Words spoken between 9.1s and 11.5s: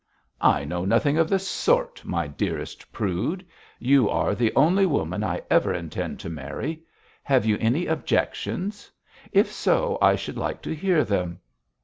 If so, I should like to hear them.'